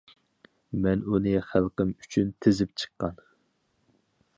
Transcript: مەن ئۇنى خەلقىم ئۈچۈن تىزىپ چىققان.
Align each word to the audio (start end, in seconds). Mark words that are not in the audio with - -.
مەن 0.85 1.03
ئۇنى 1.11 1.35
خەلقىم 1.51 1.95
ئۈچۈن 2.03 2.35
تىزىپ 2.47 2.77
چىققان. 2.85 3.25